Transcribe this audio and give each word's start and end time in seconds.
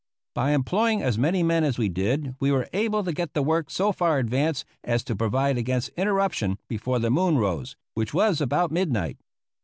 By 0.33 0.53
employing 0.53 1.03
as 1.03 1.19
many 1.19 1.43
men 1.43 1.63
as 1.63 1.77
we 1.77 1.87
did 1.87 2.33
we 2.39 2.51
were 2.51 2.67
able 2.73 3.03
to 3.03 3.13
get 3.13 3.35
the 3.35 3.43
work 3.43 3.69
so 3.69 3.91
far 3.91 4.17
advanced 4.17 4.65
as 4.83 5.03
to 5.03 5.15
provide 5.15 5.59
against 5.59 5.89
interruption 5.89 6.57
before 6.67 6.97
the 6.97 7.11
moon 7.11 7.37
rose, 7.37 7.75
which 7.93 8.11
was 8.11 8.41
about 8.41 8.71
midnight. 8.71 9.19